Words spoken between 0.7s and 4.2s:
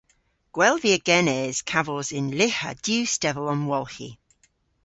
via genes kavos yn lyha diw stevel omwolghi.